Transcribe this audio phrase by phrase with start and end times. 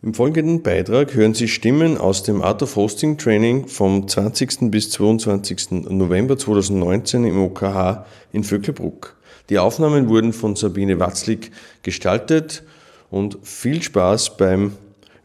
[0.00, 4.70] Im folgenden Beitrag hören Sie Stimmen aus dem Art of Hosting Training vom 20.
[4.70, 5.72] bis 22.
[5.90, 9.16] November 2019 im OKH in Vöcklebruck.
[9.50, 11.50] Die Aufnahmen wurden von Sabine Watzlik
[11.82, 12.62] gestaltet
[13.10, 14.74] und viel Spaß beim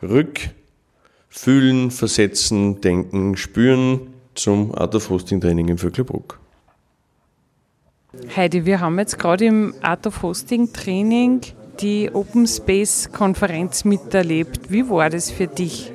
[0.02, 6.40] Rückfühlen, Versetzen, Denken, Spüren zum Art of Hosting Training in Vöcklebruck.
[8.36, 11.42] Heidi, wir haben jetzt gerade im Art of Hosting Training
[11.80, 14.71] die Open Space Konferenz miterlebt.
[14.71, 15.92] Wie war das für dich?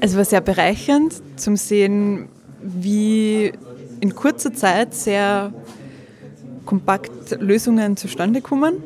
[0.00, 2.28] Es war sehr bereichernd zum Sehen,
[2.62, 3.52] wie
[4.00, 5.52] in kurzer Zeit sehr
[6.64, 8.82] kompakt Lösungen zustande kommen.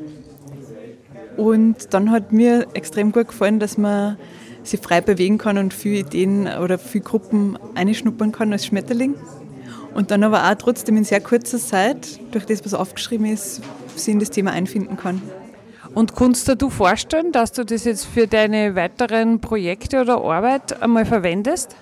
[1.36, 4.16] Und dann hat mir extrem gut gefallen, dass man
[4.62, 9.14] sich frei bewegen kann und viele Ideen oder viele Gruppen einschnuppern kann als Schmetterling.
[9.94, 13.62] Und dann aber auch trotzdem in sehr kurzer Zeit, durch das, was aufgeschrieben ist,
[13.94, 15.22] sich in das Thema einfinden kann.
[15.94, 20.82] Und kannst du dir vorstellen, dass du das jetzt für deine weiteren Projekte oder Arbeit
[20.82, 21.76] einmal verwendest?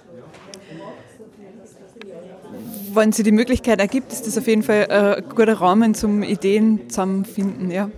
[2.95, 6.91] Wenn sich die Möglichkeit ergibt, ist das auf jeden Fall ein guter Rahmen zum Ideen
[6.91, 7.91] zusammenfinden, ja.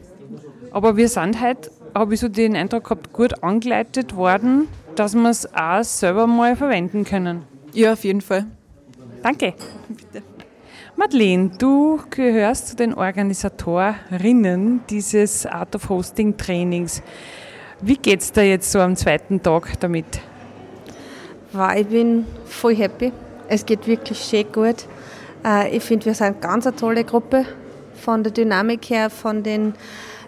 [0.70, 5.28] Aber wir sind heute, habe ich so den Eindruck gehabt, gut angeleitet worden, dass wir
[5.28, 7.42] es auch selber mal verwenden können.
[7.72, 8.46] Ja, auf jeden Fall.
[9.22, 9.54] Danke.
[9.88, 10.22] Bitte.
[10.96, 17.02] Madeleine, du gehörst zu den Organisatorinnen dieses Art of Hosting Trainings.
[17.80, 20.06] Wie geht es dir jetzt so am zweiten Tag damit?
[21.76, 23.12] Ich bin voll happy.
[23.48, 24.86] Es geht wirklich schön gut.
[25.44, 27.44] Äh, ich finde, wir sind ganz eine tolle Gruppe.
[27.96, 29.74] Von der Dynamik her, von den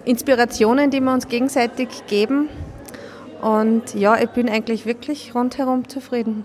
[0.05, 2.49] Inspirationen, die wir uns gegenseitig geben.
[3.41, 6.45] Und ja, ich bin eigentlich wirklich rundherum zufrieden.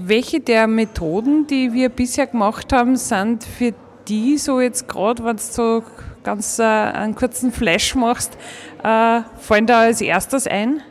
[0.00, 3.74] Welche der Methoden, die wir bisher gemacht haben, sind für
[4.06, 5.82] die so jetzt gerade, wenn du so
[6.22, 8.38] ganz äh, einen kurzen Flash machst,
[8.84, 10.82] äh, fallen da als erstes ein?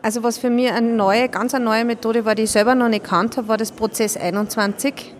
[0.00, 2.88] Also was für mich eine neue, ganz eine neue Methode war, die ich selber noch
[2.88, 5.14] nicht kannt habe, war das Prozess 21.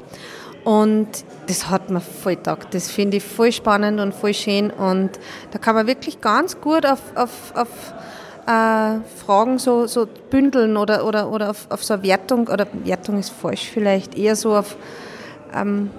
[0.65, 1.09] Und
[1.49, 2.73] das hat mir voll taugt.
[2.73, 4.71] Das finde ich voll spannend und voll schön.
[4.71, 5.11] Und
[5.51, 7.69] da kann man wirklich ganz gut auf, auf, auf
[8.47, 13.19] äh, Fragen so, so bündeln oder, oder, oder auf, auf so eine Wertung, oder Wertung
[13.19, 14.77] ist falsch vielleicht, eher so auf
[15.55, 15.91] ähm,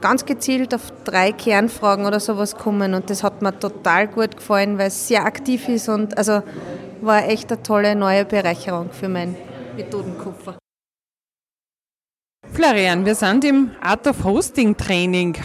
[0.00, 4.76] ganz gezielt auf drei Kernfragen oder sowas kommen und das hat mir total gut gefallen,
[4.78, 6.42] weil es sehr aktiv ist und also
[7.00, 9.36] war echt eine tolle neue Bereicherung für meinen
[9.76, 10.58] Methodenkoffer.
[12.52, 15.36] Florian, wir sind im Art of Hosting Training.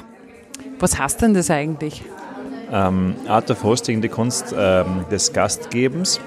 [0.80, 2.04] Was heißt denn das eigentlich?
[2.72, 6.20] Ähm, Art of Hosting, die Kunst ähm, des Gastgebens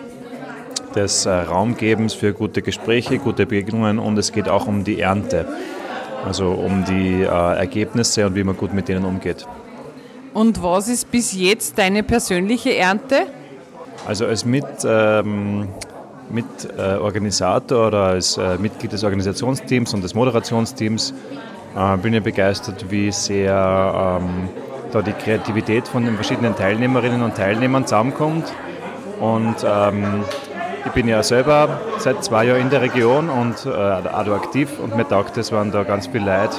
[0.94, 5.46] des äh, Raumgebens für gute Gespräche, gute Begegnungen und es geht auch um die Ernte,
[6.24, 9.46] also um die äh, Ergebnisse und wie man gut mit denen umgeht.
[10.32, 13.26] Und was ist bis jetzt deine persönliche Ernte?
[14.06, 15.68] Also als mit, ähm,
[16.30, 16.46] mit
[16.78, 21.12] äh, Organisator oder als äh, Mitglied des Organisationsteams und des Moderationsteams
[21.76, 24.48] äh, bin ich begeistert, wie sehr ähm,
[24.92, 28.52] da die Kreativität von den verschiedenen Teilnehmerinnen und Teilnehmern zusammenkommt
[29.20, 30.24] und ähm,
[30.84, 34.96] ich bin ja selber seit zwei Jahren in der Region und äh, auch aktiv und
[34.96, 36.56] mir taugt es, wenn da ganz viel Leute,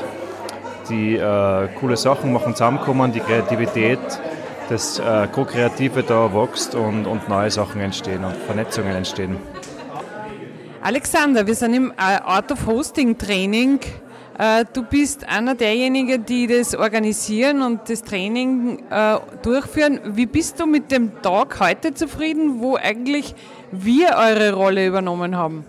[0.89, 3.99] die äh, coole Sachen machen, zusammenkommen, die Kreativität,
[4.69, 9.37] das äh, Co-Kreative da wächst und, und neue Sachen entstehen und Vernetzungen entstehen.
[10.81, 13.79] Alexander, wir sind im äh, Art of Hosting Training.
[14.38, 19.99] Äh, du bist einer derjenigen, die das organisieren und das Training äh, durchführen.
[20.05, 23.35] Wie bist du mit dem Tag heute zufrieden, wo eigentlich
[23.71, 25.65] wir eure Rolle übernommen haben?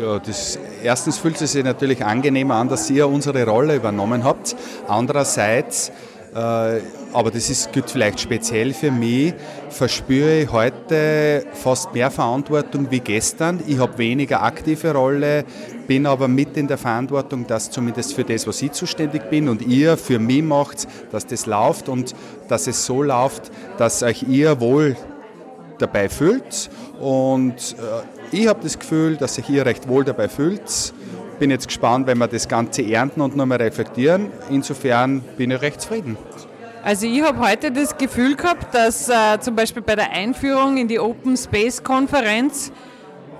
[0.00, 4.54] Ja, das, erstens fühlt es sich natürlich angenehmer an, dass ihr unsere Rolle übernommen habt.
[4.86, 5.90] Andererseits,
[6.34, 6.80] äh,
[7.12, 9.34] aber das ist, gilt vielleicht speziell für mich,
[9.70, 13.60] verspüre ich heute fast mehr Verantwortung wie gestern.
[13.66, 15.44] Ich habe weniger aktive Rolle,
[15.88, 19.62] bin aber mit in der Verantwortung, dass zumindest für das, was ich zuständig bin und
[19.62, 22.14] ihr für mich macht, dass das läuft und
[22.48, 24.96] dass es so läuft, dass euch ihr wohl
[25.78, 26.70] dabei fühlt.
[27.00, 30.92] Und äh, ich habe das Gefühl, dass sich hier recht wohl dabei fühlt.
[31.38, 34.30] Bin jetzt gespannt, wenn wir das Ganze ernten und nochmal reflektieren.
[34.50, 36.16] Insofern bin ich recht zufrieden.
[36.84, 40.88] Also ich habe heute das Gefühl gehabt, dass äh, zum Beispiel bei der Einführung in
[40.88, 42.72] die Open Space Konferenz,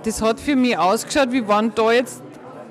[0.04, 2.22] das hat für mich ausgeschaut, wie waren da jetzt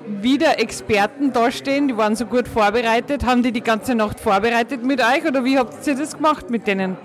[0.06, 3.24] wieder Experten dastehen, die waren so gut vorbereitet.
[3.24, 6.66] Haben die die ganze Nacht vorbereitet mit euch oder wie habt ihr das gemacht mit
[6.66, 6.96] denen?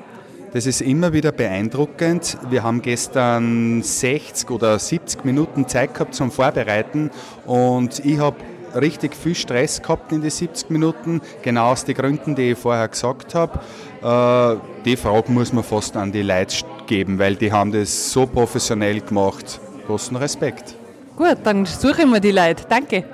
[0.54, 2.38] Das ist immer wieder beeindruckend.
[2.52, 7.10] Wir haben gestern 60 oder 70 Minuten Zeit gehabt zum Vorbereiten
[7.48, 8.38] und ich habe
[8.80, 12.88] richtig viel Stress gehabt in die 70 Minuten, genau aus den Gründen, die ich vorher
[12.88, 13.62] gesagt habe.
[14.04, 16.56] Äh, die Frage muss man fast an die Leute
[16.86, 19.60] geben, weil die haben das so professionell gemacht.
[19.88, 20.76] großen Respekt.
[21.18, 22.64] Gut, dann suchen wir die Leute.
[22.70, 23.06] Danke.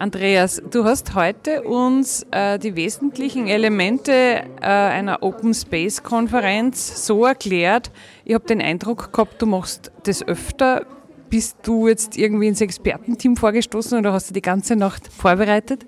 [0.00, 7.26] Andreas, du hast heute uns äh, die wesentlichen Elemente äh, einer Open Space Konferenz so
[7.26, 7.90] erklärt.
[8.24, 10.86] Ich habe den Eindruck gehabt, du machst das öfter.
[11.28, 15.84] Bist du jetzt irgendwie ins Expertenteam vorgestoßen oder hast du die ganze Nacht vorbereitet?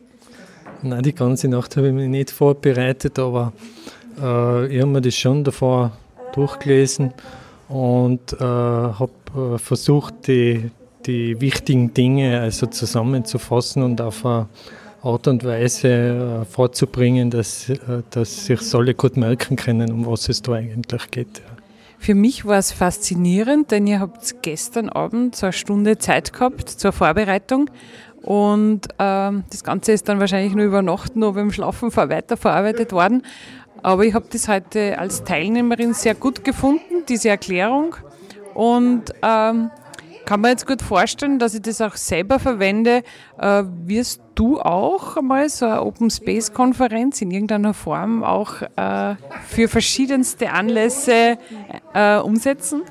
[0.82, 3.54] Nein, die ganze Nacht habe ich mich nicht vorbereitet, aber
[4.20, 5.92] äh, ich habe mir das schon davor
[6.34, 7.14] durchgelesen
[7.70, 10.70] und äh, habe äh, versucht, die,
[11.06, 14.48] die wichtigen Dinge also zusammenzufassen und auf eine
[15.02, 17.78] Art und Weise äh, vorzubringen, dass, äh,
[18.10, 21.42] dass sich alle gut merken können, um was es da eigentlich geht.
[21.98, 26.68] Für mich war es faszinierend, denn ihr habt gestern Abend so eine Stunde Zeit gehabt
[26.68, 27.70] zur Vorbereitung
[28.22, 33.22] und ähm, das Ganze ist dann wahrscheinlich nur über Nacht noch beim Schlafen weiterverarbeitet worden.
[33.82, 37.96] Aber ich habe das heute als Teilnehmerin sehr gut gefunden, diese Erklärung.
[38.54, 39.70] Und ähm,
[40.24, 43.02] kann mir jetzt gut vorstellen, dass ich das auch selber verwende.
[43.38, 49.14] Äh, wirst du auch einmal so eine Open Space Konferenz in irgendeiner Form auch äh,
[49.46, 51.38] für verschiedenste Anlässe
[51.94, 52.82] äh, umsetzen?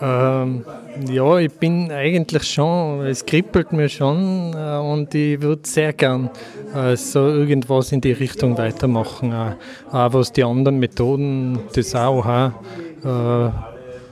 [0.00, 0.62] Ähm,
[1.08, 6.28] ja, ich bin eigentlich schon, es kribbelt mir schon äh, und ich würde sehr gern
[6.74, 9.54] äh, so irgendwas in die Richtung weitermachen, äh,
[9.90, 12.52] auch was die anderen Methoden des AOH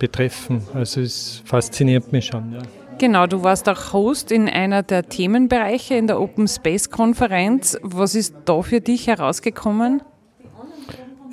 [0.05, 0.61] betreffen.
[0.75, 2.53] Also es fasziniert mich schon.
[2.53, 2.59] Ja.
[2.99, 7.79] Genau, du warst auch Host in einer der Themenbereiche in der Open Space Konferenz.
[7.83, 10.03] Was ist da für dich herausgekommen?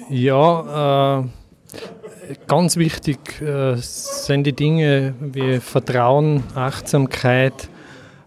[0.09, 7.69] Ja, äh, ganz wichtig äh, sind die Dinge wie Vertrauen, Achtsamkeit,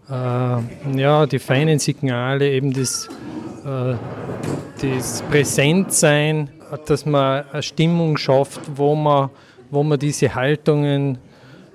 [0.09, 0.13] äh,
[0.95, 3.09] ja, die feinen Signale, eben das,
[3.65, 3.95] äh,
[4.81, 6.49] das Präsentsein,
[6.85, 9.29] dass man eine Stimmung schafft, wo man,
[9.75, 11.19] wo man diese Haltungen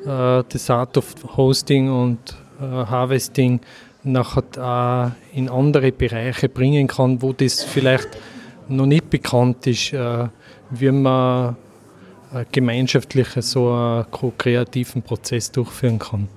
[0.05, 2.19] äh, des Art of Hosting und
[2.61, 3.61] äh, Harvesting
[4.03, 8.09] nachher auch in andere Bereiche bringen kann, wo das vielleicht
[8.69, 10.27] noch nicht bekannt ist, äh,
[10.71, 11.57] wie man
[12.53, 14.07] gemeinschaftlich so einen
[14.39, 16.29] kreativen Prozess durchführen kann.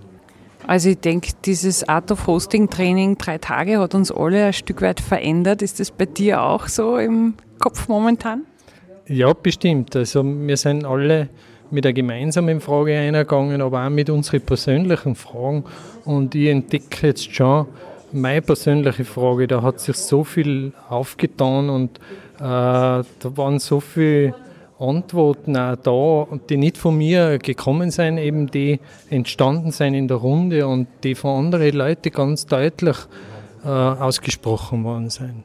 [0.66, 4.82] Also ich denke, dieses Art of Hosting Training drei Tage hat uns alle ein Stück
[4.82, 5.62] weit verändert.
[5.62, 8.42] Ist das bei dir auch so im Kopf momentan?
[9.08, 9.96] Ja, bestimmt.
[9.96, 11.30] Also wir sind alle
[11.74, 15.64] mit einer gemeinsamen Frage eingegangen, aber auch mit unseren persönlichen Fragen.
[16.06, 17.66] Und ich entdecke jetzt schon
[18.12, 19.48] meine persönliche Frage.
[19.48, 21.98] Da hat sich so viel aufgetan und
[22.38, 23.06] äh, da
[23.36, 24.36] waren so viele
[24.80, 28.80] Antworten auch da, die nicht von mir gekommen sind, eben die
[29.10, 32.98] entstanden sind in der Runde und die von anderen Leuten ganz deutlich
[33.70, 35.44] ausgesprochen worden sind.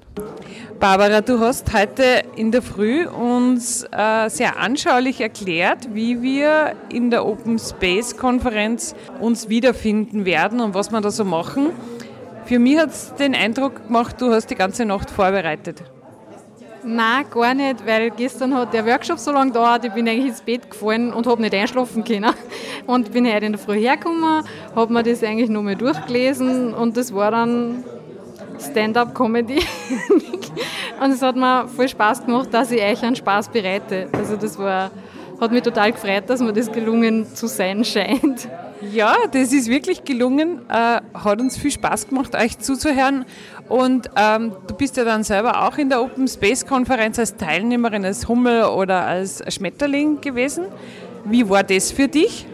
[0.81, 7.11] Barbara, du hast heute in der Früh uns äh, sehr anschaulich erklärt, wie wir in
[7.11, 11.71] der Open Space Konferenz uns wiederfinden werden und was wir da so machen.
[12.45, 15.83] Für mich hat es den Eindruck gemacht, du hast die ganze Nacht vorbereitet.
[16.85, 20.41] Nein, gar nicht, weil gestern hat der Workshop so lange gedauert, ich bin eigentlich ins
[20.41, 22.33] Bett gefallen und habe nicht einschlafen können.
[22.87, 24.45] Und bin heute in der Früh hergekommen,
[24.75, 27.85] habe mir das eigentlich nochmal durchgelesen und das war dann
[28.61, 29.61] Stand-up-Comedy.
[31.03, 34.09] und es hat mir voll Spaß gemacht, dass ich euch einen Spaß bereite.
[34.13, 34.91] Also das war,
[35.41, 38.49] hat mich total gefreut, dass mir das gelungen zu sein scheint.
[38.93, 40.61] Ja, das ist wirklich gelungen.
[40.69, 43.25] Äh, hat uns viel Spaß gemacht, euch zuzuhören.
[43.69, 48.05] Und ähm, du bist ja dann selber auch in der Open Space Konferenz als Teilnehmerin,
[48.05, 50.67] als Hummel oder als Schmetterling gewesen.
[51.25, 52.47] Wie war das für dich?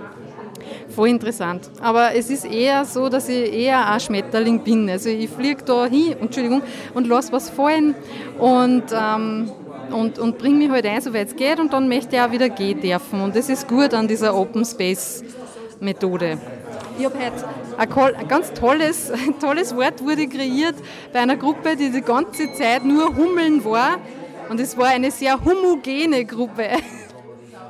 [0.94, 1.70] Voll interessant.
[1.80, 4.88] Aber es ist eher so, dass ich eher ein Schmetterling bin.
[4.88, 6.62] Also ich fliege da hin, Entschuldigung,
[6.94, 7.96] und lasse was fallen
[8.38, 9.50] und, ähm,
[9.90, 12.30] und, und bringe mich halt ein, so weit es geht, und dann möchte ich auch
[12.30, 13.20] wieder gehen dürfen.
[13.20, 15.24] Und das ist gut an dieser Open Space
[15.80, 16.38] Methode.
[16.96, 17.18] Ich habe
[17.96, 20.76] heute ein ganz tolles, ein tolles Wort wurde kreiert
[21.12, 23.98] bei einer Gruppe, die die ganze Zeit nur Hummeln war.
[24.48, 26.68] Und es war eine sehr homogene Gruppe.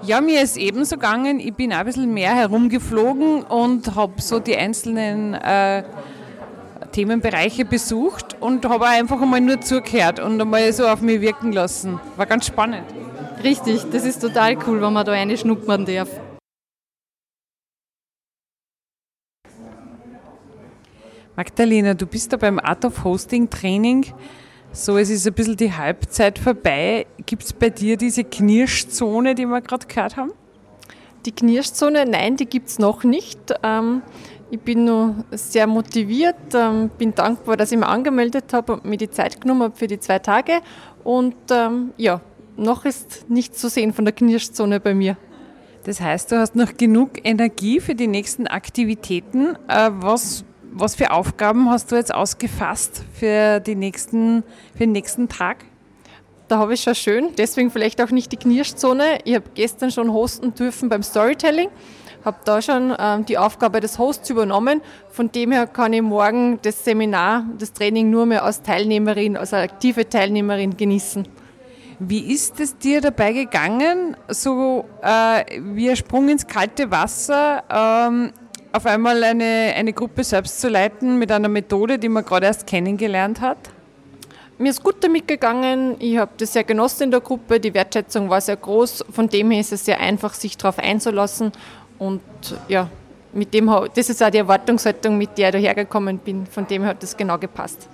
[0.07, 1.41] Ja, mir ist ebenso gegangen.
[1.41, 5.83] Ich bin ein bisschen mehr herumgeflogen und habe so die einzelnen äh,
[6.93, 11.99] Themenbereiche besucht und habe einfach einmal nur zugehört und einmal so auf mich wirken lassen.
[12.17, 12.85] War ganz spannend.
[13.43, 16.11] Richtig, das ist total cool, wenn man da eine schnuppern darf.
[21.35, 24.05] Magdalena, du bist da beim Art of Hosting Training.
[24.77, 27.07] So, es ist ein bisschen die Halbzeit vorbei.
[27.27, 30.33] Gibt es bei dir diese Knirschzone, die wir gerade gehört haben?
[31.25, 33.55] Die Knirschzone, nein, die gibt es noch nicht.
[33.63, 34.03] Ähm,
[34.51, 38.97] ich bin noch sehr motiviert, ähm, bin dankbar, dass ich mich angemeldet habe und mir
[38.97, 40.55] die Zeit genommen habe für die zwei Tage.
[41.05, 42.21] Und ähm, ja,
[42.57, 45.17] noch ist nichts zu sehen von der Knirschzone bei mir.
[45.85, 49.55] Das heißt, du hast noch genug Energie für die nächsten Aktivitäten.
[49.69, 55.29] Äh, was, was für Aufgaben hast du jetzt ausgefasst für, die nächsten, für den nächsten
[55.29, 55.65] Tag?
[56.49, 59.21] Da habe ich schon schön, deswegen vielleicht auch nicht die Knirschzone.
[59.25, 61.69] Ich habe gestern schon hosten dürfen beim Storytelling,
[62.25, 64.83] habe da schon ähm, die Aufgabe des Hosts übernommen.
[65.09, 69.55] Von dem her kann ich morgen das Seminar, das Training nur mehr als Teilnehmerin, als
[69.55, 71.27] aktive Teilnehmerin genießen.
[72.01, 78.33] Wie ist es dir dabei gegangen, so äh, wie ein Sprung ins kalte Wasser, ähm,
[78.75, 82.67] auf einmal eine, eine Gruppe selbst zu leiten mit einer Methode, die man gerade erst
[82.67, 83.59] kennengelernt hat?
[84.59, 88.31] Mir ist gut damit gegangen, ich habe das sehr genossen in der Gruppe, die Wertschätzung
[88.31, 91.53] war sehr groß, von dem her ist es sehr einfach, sich darauf einzulassen
[91.99, 92.21] und
[92.67, 92.91] ja,
[93.33, 96.91] mit dem, das ist auch die Erwartungshaltung, mit der ich dahergekommen bin, von dem her
[96.91, 97.89] hat das genau gepasst.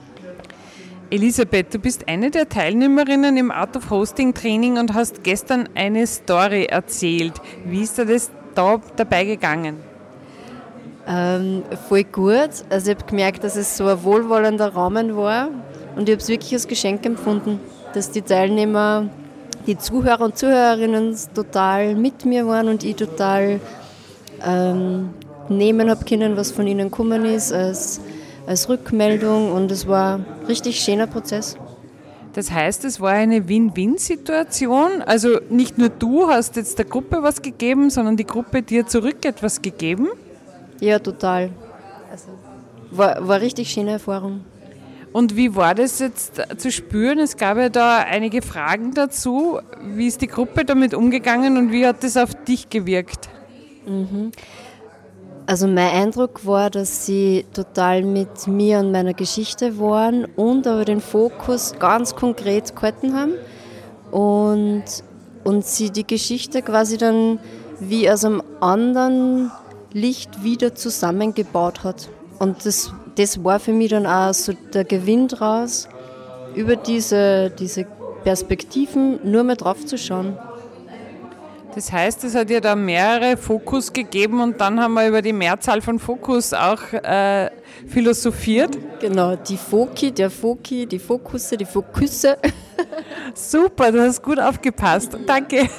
[1.10, 6.06] Elisabeth, du bist eine der Teilnehmerinnen im Art of Hosting Training und hast gestern eine
[6.06, 7.34] Story erzählt.
[7.66, 9.89] Wie ist dir das da dabei gegangen?
[11.06, 12.50] Ähm, voll gut.
[12.68, 15.48] Also ich habe gemerkt, dass es so ein wohlwollender Rahmen war
[15.96, 17.58] und ich habe es wirklich als Geschenk empfunden,
[17.94, 19.08] dass die Teilnehmer,
[19.66, 23.60] die Zuhörer und Zuhörerinnen total mit mir waren und ich total
[24.46, 25.10] ähm,
[25.48, 27.52] nehmen habe können, was von ihnen gekommen ist.
[27.52, 28.00] Als
[28.50, 31.56] als Rückmeldung und es war ein richtig schöner Prozess.
[32.32, 35.02] Das heißt, es war eine Win-Win-Situation.
[35.02, 39.24] Also nicht nur du hast jetzt der Gruppe was gegeben, sondern die Gruppe dir zurück
[39.24, 40.08] etwas gegeben?
[40.80, 41.50] Ja, total.
[42.10, 42.28] Also
[42.90, 44.44] war, war eine richtig schöne Erfahrung.
[45.12, 47.18] Und wie war das jetzt zu spüren?
[47.18, 49.58] Es gab ja da einige Fragen dazu.
[49.82, 53.28] Wie ist die Gruppe damit umgegangen und wie hat das auf dich gewirkt?
[53.86, 54.30] Mhm.
[55.46, 60.84] Also mein Eindruck war, dass sie total mit mir und meiner Geschichte waren und aber
[60.84, 63.32] den Fokus ganz konkret gehalten haben
[64.12, 64.84] und,
[65.42, 67.40] und sie die Geschichte quasi dann
[67.80, 69.50] wie aus einem anderen
[69.92, 72.08] Licht wieder zusammengebaut hat.
[72.38, 75.88] Und das, das war für mich dann auch so der Gewinn draus,
[76.54, 77.86] über diese, diese
[78.24, 80.36] Perspektiven nur mehr drauf zu schauen.
[81.74, 85.32] Das heißt, es hat ja da mehrere Fokus gegeben und dann haben wir über die
[85.32, 87.48] Mehrzahl von Fokus auch äh,
[87.86, 88.76] philosophiert.
[89.00, 92.38] Genau, die Foki, der Foki, die Fokusse, die Fokusse.
[93.34, 95.16] Super, du hast gut aufgepasst.
[95.26, 95.68] Danke.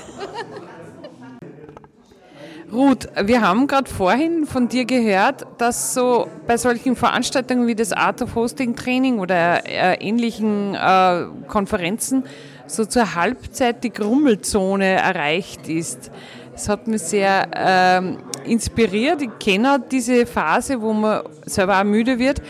[2.71, 7.91] Ruth, wir haben gerade vorhin von dir gehört, dass so bei solchen Veranstaltungen wie das
[7.91, 12.23] Art of Hosting Training oder äh, ähnlichen äh, Konferenzen
[12.67, 16.11] so zur Halbzeit die Grummelzone erreicht ist.
[16.53, 19.21] Das hat mich sehr ähm, inspiriert.
[19.21, 22.41] Ich kenne diese Phase, wo man selber auch müde wird.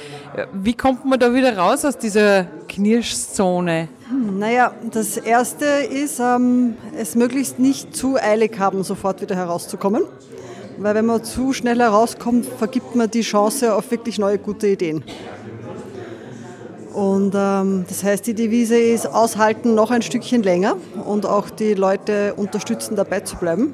[0.53, 3.89] Wie kommt man da wieder raus aus dieser Knirschzone?
[4.37, 10.03] Naja, das Erste ist, ähm, es möglichst nicht zu eilig haben, sofort wieder herauszukommen.
[10.77, 15.03] Weil wenn man zu schnell herauskommt, vergibt man die Chance auf wirklich neue gute Ideen.
[16.93, 21.73] Und ähm, das heißt, die Devise ist aushalten noch ein Stückchen länger und auch die
[21.73, 23.73] Leute unterstützen, dabei zu bleiben.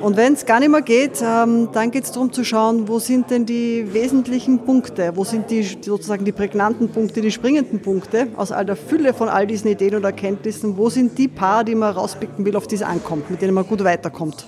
[0.00, 2.98] Und wenn es gar nicht mehr geht, ähm, dann geht es darum zu schauen, wo
[2.98, 8.28] sind denn die wesentlichen Punkte, wo sind die sozusagen die prägnanten Punkte, die springenden Punkte
[8.36, 11.74] aus all der Fülle von all diesen Ideen und Erkenntnissen, wo sind die paar, die
[11.74, 14.46] man rauspicken will, auf die es ankommt, mit denen man gut weiterkommt.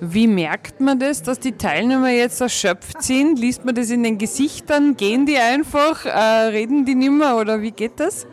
[0.00, 3.40] Wie merkt man das, dass die Teilnehmer jetzt erschöpft sind?
[3.40, 4.96] Liest man das in den Gesichtern?
[4.96, 6.06] Gehen die einfach?
[6.06, 8.26] Äh, reden die nimmer oder wie geht das?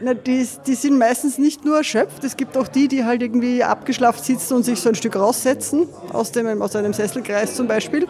[0.00, 3.64] Na, die, die sind meistens nicht nur erschöpft, es gibt auch die, die halt irgendwie
[3.64, 8.06] abgeschlafen sitzen und sich so ein Stück raussetzen, aus, dem, aus einem Sesselkreis zum Beispiel.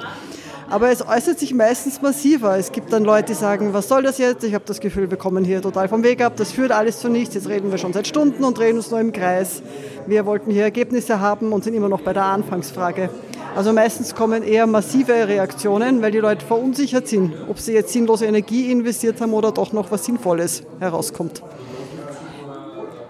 [0.69, 2.59] Aber es äußert sich meistens massiver.
[2.59, 4.43] Es gibt dann Leute, die sagen, was soll das jetzt?
[4.43, 7.09] Ich habe das Gefühl, wir kommen hier total vom Weg ab, das führt alles zu
[7.09, 7.37] nichts.
[7.37, 9.63] Jetzt reden wir schon seit Stunden und drehen uns nur im Kreis.
[10.09, 13.11] Wir wollten hier Ergebnisse haben und sind immer noch bei der Anfangsfrage.
[13.55, 18.27] Also meistens kommen eher massive Reaktionen, weil die Leute verunsichert sind, ob sie jetzt sinnlose
[18.27, 21.43] Energie investiert haben oder doch noch was Sinnvolles herauskommt.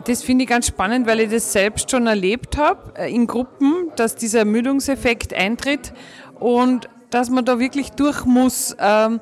[0.07, 3.91] Das finde ich ganz spannend, weil ich das selbst schon erlebt habe äh, in Gruppen,
[3.97, 5.93] dass dieser Ermüdungseffekt eintritt
[6.39, 8.77] und dass man da wirklich durch muss.
[8.79, 9.21] Ähm,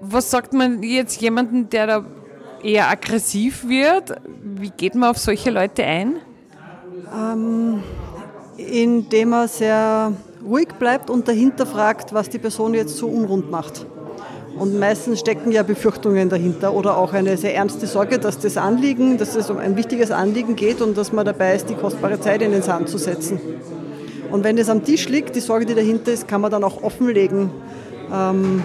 [0.00, 2.04] was sagt man jetzt jemanden, der da
[2.62, 4.14] eher aggressiv wird?
[4.42, 6.16] Wie geht man auf solche Leute ein?
[7.14, 7.82] Ähm,
[8.56, 10.12] indem er sehr
[10.42, 13.86] ruhig bleibt und dahinter fragt, was die Person jetzt so unrund macht.
[14.58, 19.18] Und meistens stecken ja Befürchtungen dahinter oder auch eine sehr ernste Sorge, dass das Anliegen,
[19.18, 22.40] dass es um ein wichtiges Anliegen geht und dass man dabei ist, die kostbare Zeit
[22.40, 23.40] in den Sand zu setzen.
[24.30, 26.82] Und wenn das am Tisch liegt, die Sorge, die dahinter ist, kann man dann auch
[26.82, 27.50] offenlegen.
[28.12, 28.62] Ähm,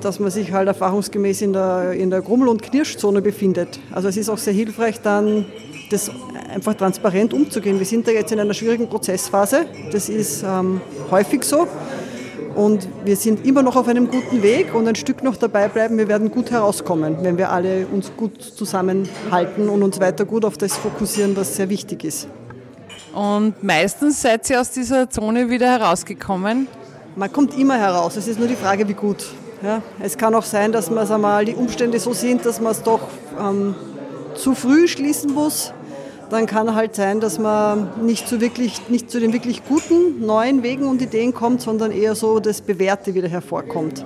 [0.00, 3.80] dass man sich halt erfahrungsgemäß in der, in der Grummel- und Knirschzone befindet.
[3.92, 5.46] Also es ist auch sehr hilfreich, dann
[5.90, 6.10] das
[6.54, 7.78] einfach transparent umzugehen.
[7.78, 9.66] Wir sind da jetzt in einer schwierigen Prozessphase.
[9.90, 10.80] Das ist ähm,
[11.10, 11.66] häufig so.
[12.58, 15.96] Und wir sind immer noch auf einem guten Weg und ein Stück noch dabei bleiben.
[15.96, 20.58] Wir werden gut herauskommen, wenn wir alle uns gut zusammenhalten und uns weiter gut auf
[20.58, 22.26] das fokussieren, was sehr wichtig ist.
[23.14, 26.66] Und meistens seid ihr aus dieser Zone wieder herausgekommen?
[27.14, 28.16] Man kommt immer heraus.
[28.16, 29.24] Es ist nur die Frage, wie gut.
[29.62, 32.82] Ja, es kann auch sein, dass man, einmal die Umstände so sind, dass man es
[32.82, 33.02] doch
[33.40, 33.76] ähm,
[34.34, 35.72] zu früh schließen muss
[36.30, 40.62] dann kann halt sein, dass man nicht zu, wirklich, nicht zu den wirklich guten neuen
[40.62, 44.04] Wegen und Ideen kommt, sondern eher so das Bewährte wieder hervorkommt.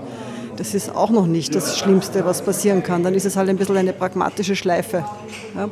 [0.57, 3.03] Das ist auch noch nicht das Schlimmste, was passieren kann.
[3.03, 5.05] Dann ist es halt ein bisschen eine pragmatische Schleife.
[5.57, 5.69] Ja.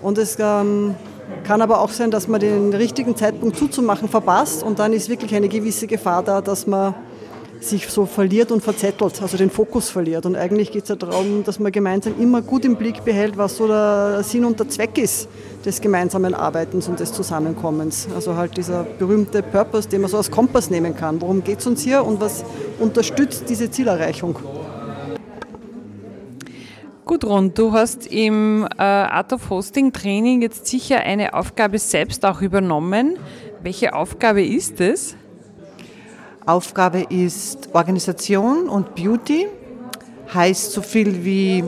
[0.00, 0.94] Und es ähm,
[1.44, 5.34] kann aber auch sein, dass man den richtigen Zeitpunkt zuzumachen verpasst und dann ist wirklich
[5.34, 6.94] eine gewisse Gefahr da, dass man
[7.60, 10.26] sich so verliert und verzettelt, also den Fokus verliert.
[10.26, 13.56] Und eigentlich geht es ja darum, dass man gemeinsam immer gut im Blick behält, was
[13.56, 15.28] so der Sinn und der Zweck ist
[15.64, 18.08] des gemeinsamen Arbeitens und des Zusammenkommens.
[18.14, 21.20] Also halt dieser berühmte Purpose, den man so als Kompass nehmen kann.
[21.20, 22.44] Worum geht es uns hier und was
[22.78, 24.38] unterstützt diese Zielerreichung?
[27.04, 32.42] Gudrun, du hast im äh, Art of Hosting Training jetzt sicher eine Aufgabe selbst auch
[32.42, 33.18] übernommen.
[33.62, 35.16] Welche Aufgabe ist es?
[36.48, 39.46] Aufgabe ist Organisation und Beauty.
[40.32, 41.62] Heißt so viel wie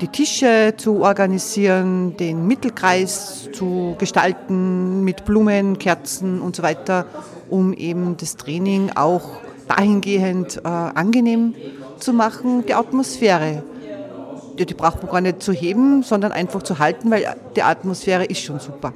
[0.00, 7.04] die Tische zu organisieren, den Mittelkreis zu gestalten mit Blumen, Kerzen und so weiter,
[7.50, 9.28] um eben das Training auch
[9.68, 11.54] dahingehend äh, angenehm
[11.98, 12.64] zu machen.
[12.66, 13.62] Die Atmosphäre,
[14.56, 18.24] ja, die braucht man gar nicht zu heben, sondern einfach zu halten, weil die Atmosphäre
[18.24, 18.94] ist schon super.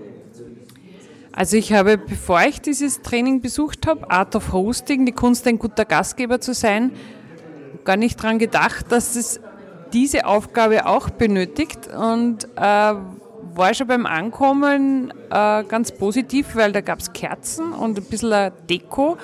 [1.37, 5.59] Also ich habe, bevor ich dieses Training besucht habe, Art of Hosting, die Kunst, ein
[5.59, 6.93] guter Gastgeber zu sein,
[7.85, 9.38] gar nicht daran gedacht, dass es
[9.93, 12.95] diese Aufgabe auch benötigt und äh,
[13.55, 18.50] war schon beim Ankommen äh, ganz positiv, weil da gab es Kerzen und ein bisschen
[18.71, 19.19] Deko,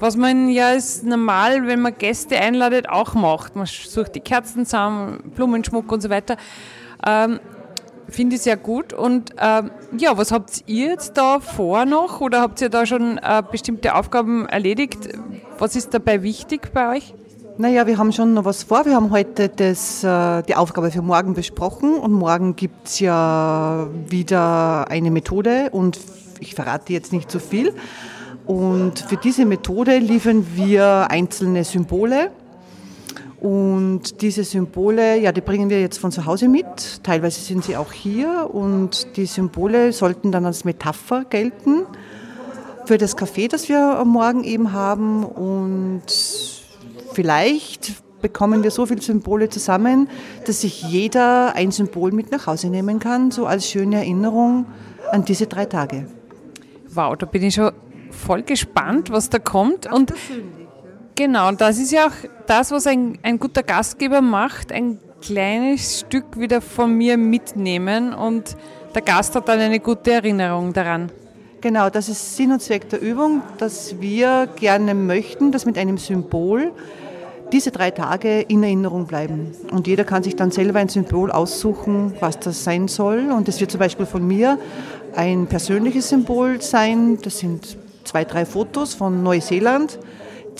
[0.00, 3.56] was man ja ist normal, wenn man Gäste einladet, auch macht.
[3.56, 6.36] Man sucht die Kerzen zusammen, Blumenschmuck und so weiter.
[7.06, 7.40] Ähm,
[8.14, 8.92] Finde ich sehr gut.
[8.92, 13.18] Und ähm, ja, was habt ihr jetzt da vor noch oder habt ihr da schon
[13.18, 15.08] äh, bestimmte Aufgaben erledigt?
[15.58, 17.12] Was ist dabei wichtig bei euch?
[17.58, 18.86] Naja, wir haben schon noch was vor.
[18.86, 23.88] Wir haben heute das, äh, die Aufgabe für morgen besprochen und morgen gibt es ja
[24.08, 25.98] wieder eine Methode und
[26.38, 27.74] ich verrate jetzt nicht so viel.
[28.46, 32.30] Und für diese Methode liefern wir einzelne Symbole
[33.44, 37.02] und diese Symbole, ja, die bringen wir jetzt von zu Hause mit.
[37.02, 41.82] Teilweise sind sie auch hier und die Symbole sollten dann als Metapher gelten
[42.86, 45.24] für das Café, das wir am Morgen eben haben.
[45.24, 46.04] Und
[47.12, 50.08] vielleicht bekommen wir so viele Symbole zusammen,
[50.46, 54.64] dass sich jeder ein Symbol mit nach Hause nehmen kann, so als schöne Erinnerung
[55.12, 56.06] an diese drei Tage.
[56.94, 57.72] Wow, da bin ich schon
[58.10, 59.92] voll gespannt, was da kommt.
[59.92, 60.14] Und
[61.16, 66.00] Genau, und das ist ja auch das, was ein, ein guter Gastgeber macht, ein kleines
[66.00, 68.56] Stück wieder von mir mitnehmen und
[68.96, 71.12] der Gast hat dann eine gute Erinnerung daran.
[71.60, 75.98] Genau, das ist Sinn und Zweck der Übung, dass wir gerne möchten, dass mit einem
[75.98, 76.72] Symbol
[77.52, 79.52] diese drei Tage in Erinnerung bleiben.
[79.70, 83.30] Und jeder kann sich dann selber ein Symbol aussuchen, was das sein soll.
[83.30, 84.58] Und es wird zum Beispiel von mir
[85.14, 87.18] ein persönliches Symbol sein.
[87.22, 90.00] Das sind zwei, drei Fotos von Neuseeland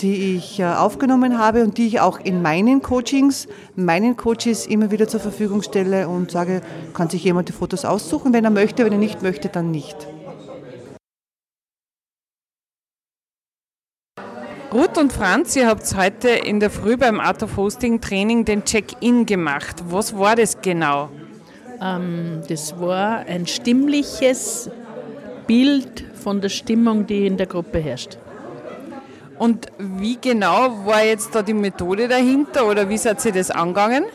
[0.01, 4.91] die ich äh, aufgenommen habe und die ich auch in meinen Coachings, meinen Coaches immer
[4.91, 6.61] wieder zur Verfügung stelle und sage,
[6.93, 9.95] kann sich jemand die Fotos aussuchen, wenn er möchte, wenn er nicht möchte, dann nicht.
[14.73, 18.65] Ruth und Franz, ihr habt heute in der Früh beim Art of Hosting Training den
[18.65, 19.81] Check-in gemacht.
[19.87, 21.09] Was war das genau?
[21.81, 24.69] Ähm, das war ein stimmliches
[25.47, 28.17] Bild von der Stimmung, die in der Gruppe herrscht.
[29.37, 34.05] Und wie genau war jetzt da die Methode dahinter oder wie seid ihr das angegangen?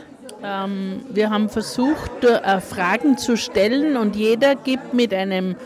[0.43, 5.57] Ähm, wir haben versucht, äh, Fragen zu stellen und jeder gibt mit einem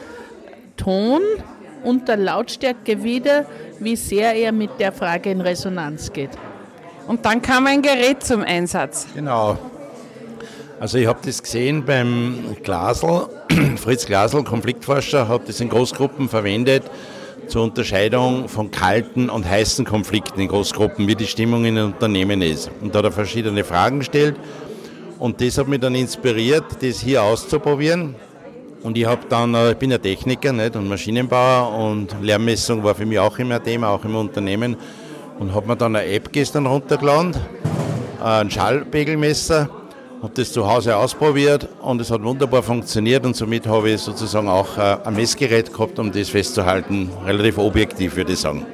[0.77, 1.21] Ton
[1.85, 3.47] und der Lautstärke wieder,
[3.79, 6.31] wie sehr er mit der Frage in Resonanz geht.
[7.07, 9.07] Und dann kam ein Gerät zum Einsatz.
[9.15, 9.57] Genau.
[10.81, 13.29] Also ich habe das gesehen beim Glasl,
[13.77, 16.83] Fritz Glasl, Konfliktforscher, hat das in Großgruppen verwendet
[17.49, 22.43] zur Unterscheidung von kalten und heißen Konflikten in Großgruppen, wie die Stimmung in den Unternehmen
[22.43, 22.71] ist.
[22.81, 24.37] Und da hat er verschiedene Fragen gestellt
[25.19, 28.15] und das hat mich dann inspiriert, das hier auszuprobieren.
[28.83, 33.07] Und ich dann, äh, ich bin ja Techniker nicht, und Maschinenbauer und Lärmmessung war für
[33.07, 34.77] mich auch immer ein Thema, auch im Unternehmen.
[35.39, 37.35] Und habe mir dann eine App gestern runtergeladen
[38.25, 39.69] ein Schallpegelmesser,
[40.25, 44.49] habe das zu Hause ausprobiert und es hat wunderbar funktioniert und somit habe ich sozusagen
[44.49, 47.11] auch äh, ein Messgerät gehabt, um das festzuhalten.
[47.27, 48.65] Relativ objektiv, würde ich sagen.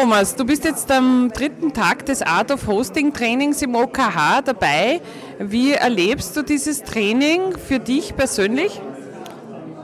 [0.00, 5.00] Thomas, du bist jetzt am dritten Tag des Art of Hosting Trainings im OKH dabei.
[5.40, 8.80] Wie erlebst du dieses Training für dich persönlich?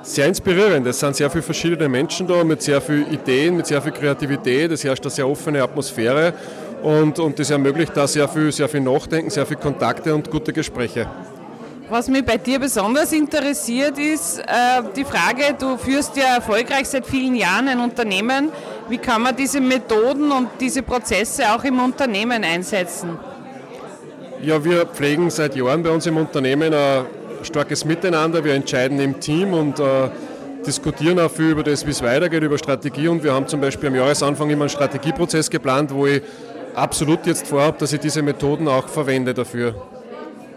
[0.02, 0.86] Sehr inspirierend.
[0.86, 4.70] Es sind sehr viele verschiedene Menschen da mit sehr vielen Ideen, mit sehr viel Kreativität.
[4.70, 6.34] Es herrscht eine sehr offene Atmosphäre
[6.84, 10.52] und, und das ermöglicht da sehr viel, sehr viel Nachdenken, sehr viele Kontakte und gute
[10.52, 11.08] Gespräche.
[11.90, 14.42] Was mich bei dir besonders interessiert, ist äh,
[14.96, 18.50] die Frage, du führst ja erfolgreich seit vielen Jahren ein Unternehmen.
[18.88, 23.18] Wie kann man diese Methoden und diese Prozesse auch im Unternehmen einsetzen?
[24.42, 27.06] Ja, wir pflegen seit Jahren bei uns im Unternehmen ein
[27.42, 28.44] starkes Miteinander.
[28.44, 30.10] Wir entscheiden im Team und äh,
[30.66, 33.08] diskutieren auch viel über das, wie es weitergeht, über Strategie.
[33.08, 36.22] Und wir haben zum Beispiel am Jahresanfang immer einen Strategieprozess geplant, wo ich
[36.74, 39.74] absolut jetzt vorhabe, dass ich diese Methoden auch verwende dafür.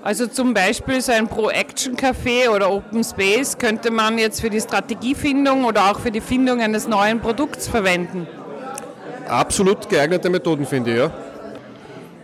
[0.03, 5.65] Also zum Beispiel so ein Pro-Action-Café oder Open Space könnte man jetzt für die Strategiefindung
[5.65, 8.27] oder auch für die Findung eines neuen Produkts verwenden.
[9.27, 11.11] Absolut geeignete Methoden, finde ich, ja.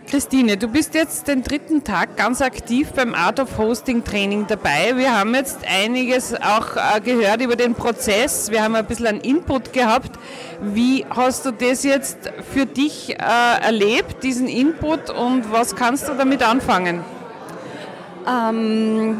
[0.06, 4.96] Christine, du bist jetzt den dritten Tag ganz aktiv beim Art of Hosting Training dabei.
[4.96, 8.50] Wir haben jetzt einiges auch äh, gehört über den Prozess.
[8.50, 10.12] Wir haben ein bisschen einen Input gehabt.
[10.60, 16.14] Wie hast du das jetzt für dich äh, erlebt, diesen Input, und was kannst du
[16.14, 17.00] damit anfangen?
[18.26, 19.18] Ähm,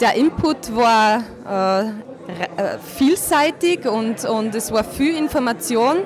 [0.00, 1.88] der Input war äh,
[2.28, 5.98] äh, vielseitig und, und es war viel Information.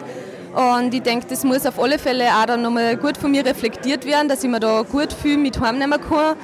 [0.54, 4.06] Und ich denke, das muss auf alle Fälle auch dann nochmal gut von mir reflektiert
[4.06, 6.36] werden, dass ich mir da gut viel mit heimnehmen kann.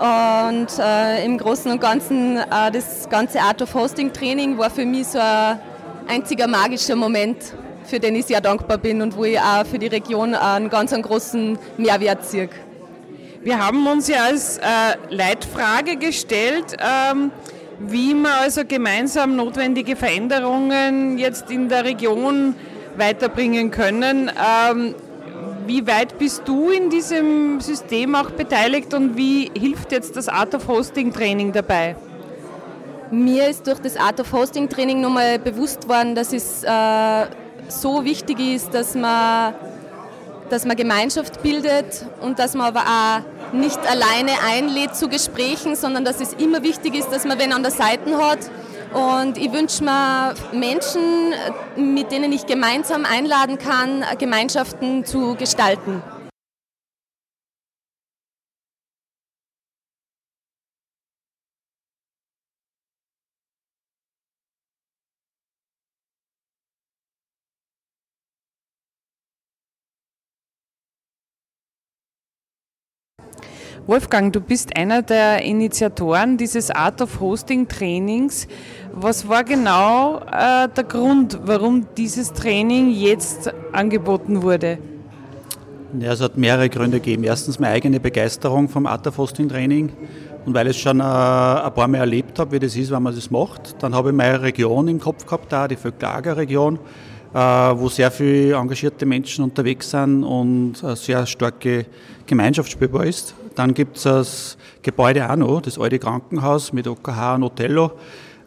[0.00, 4.86] Und äh, im Großen und Ganzen, äh, das ganze Art of Hosting Training war für
[4.86, 5.60] mich so ein
[6.08, 7.36] einziger magischer Moment,
[7.84, 10.92] für den ich sehr dankbar bin und wo ich auch für die Region einen ganz
[10.92, 12.48] einen großen Mehrwert sehe.
[13.42, 14.62] Wir haben uns ja als äh,
[15.08, 17.30] Leitfrage gestellt, ähm,
[17.78, 22.54] wie wir also gemeinsam notwendige Veränderungen jetzt in der Region
[22.98, 24.30] weiterbringen können.
[24.30, 24.94] Ähm,
[25.66, 30.54] wie weit bist du in diesem System auch beteiligt und wie hilft jetzt das Art
[30.54, 31.96] of Hosting Training dabei?
[33.10, 37.26] Mir ist durch das Art of Hosting Training nochmal bewusst worden, dass es äh,
[37.68, 39.54] so wichtig ist, dass man
[40.50, 46.04] dass man Gemeinschaft bildet und dass man aber auch nicht alleine einlädt zu Gesprächen, sondern
[46.04, 48.38] dass es immer wichtig ist, dass man wen an der Seite hat.
[48.92, 51.32] Und ich wünsche mir Menschen,
[51.76, 56.02] mit denen ich gemeinsam einladen kann, Gemeinschaften zu gestalten.
[73.86, 78.46] Wolfgang, du bist einer der Initiatoren dieses Art of Hosting Trainings.
[78.92, 84.78] Was war genau äh, der Grund, warum dieses Training jetzt angeboten wurde?
[85.98, 87.24] Ja, es hat mehrere Gründe gegeben.
[87.24, 89.90] Erstens meine eigene Begeisterung vom Art of Hosting Training
[90.44, 93.02] und weil ich es schon äh, ein paar Mal erlebt habe, wie das ist, wenn
[93.02, 93.82] man das macht.
[93.82, 96.78] Dann habe ich meine Region im Kopf gehabt, da die Vöcklager Region,
[97.34, 101.86] äh, wo sehr viele engagierte Menschen unterwegs sind und eine sehr starke
[102.26, 103.34] Gemeinschaft spürbar ist.
[103.60, 107.92] Dann gibt es das Gebäude auch noch, das alte Krankenhaus mit OKH und Otello,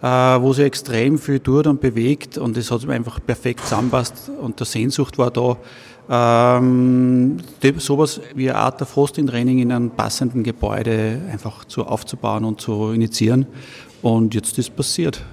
[0.02, 4.60] äh, wo sich extrem viel tut und bewegt und es hat einfach perfekt zusammenpasst und
[4.60, 5.56] der Sehnsucht war da,
[6.10, 7.38] ähm,
[7.78, 12.60] sowas wie eine Art of Hosting Training in einem passenden Gebäude einfach zu, aufzubauen und
[12.60, 13.46] zu initiieren.
[14.02, 15.24] Und jetzt ist passiert.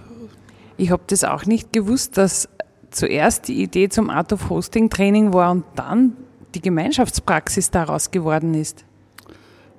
[0.76, 2.50] Ich habe das auch nicht gewusst, dass
[2.90, 6.18] zuerst die Idee zum Art of Hosting Training war und dann
[6.54, 8.84] die Gemeinschaftspraxis daraus geworden ist.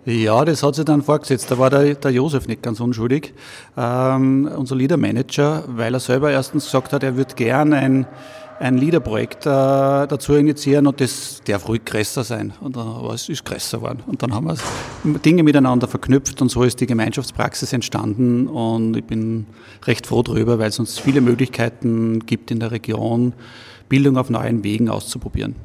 [0.05, 1.51] Ja, das hat sich dann vorgesetzt.
[1.51, 3.35] Da war der, der Josef nicht ganz unschuldig,
[3.77, 8.07] ähm, unser Leader-Manager, weil er selber erstens gesagt hat, er würde gern ein,
[8.59, 12.51] ein Leader-Projekt äh, dazu initiieren und das darf ruhig größer sein.
[12.61, 13.99] Und dann, aber es ist größer geworden.
[14.07, 19.05] Und dann haben wir Dinge miteinander verknüpft und so ist die Gemeinschaftspraxis entstanden und ich
[19.05, 19.45] bin
[19.85, 23.33] recht froh darüber, weil es uns viele Möglichkeiten gibt in der Region,
[23.87, 25.55] Bildung auf neuen Wegen auszuprobieren.